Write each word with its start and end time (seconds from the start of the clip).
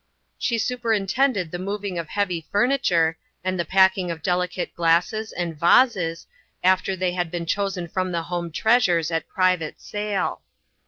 She 0.39 0.57
superintended 0.57 1.51
the 1.51 1.59
moving 1.59 1.99
of 1.99 2.07
heavy 2.09 2.47
furniture, 2.51 3.19
and 3.43 3.59
the 3.59 3.65
packing 3.65 4.09
of 4.09 4.23
delicate 4.23 4.73
glasses 4.73 5.31
and 5.31 5.55
vases, 5.55 6.25
after 6.63 6.95
they 6.95 7.11
had 7.11 7.29
been 7.29 7.45
chosen 7.45 7.87
from 7.87 8.11
the 8.11 8.23
home 8.23 8.51
treasures 8.51 9.11
at 9.11 9.29
private 9.29 9.79
sale. 9.79 10.41